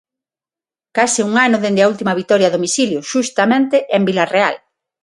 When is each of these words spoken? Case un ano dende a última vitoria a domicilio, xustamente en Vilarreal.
Case 0.97 1.21
un 1.29 1.33
ano 1.45 1.57
dende 1.63 1.81
a 1.83 1.89
última 1.93 2.17
vitoria 2.21 2.47
a 2.49 2.55
domicilio, 2.57 2.99
xustamente 3.11 3.75
en 3.95 4.01
Vilarreal. 4.07 4.55